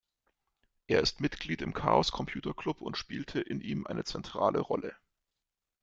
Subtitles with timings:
[0.87, 4.95] Er ist Mitglied im Chaos Computer Club und spielte in ihm eine zentrale Rolle.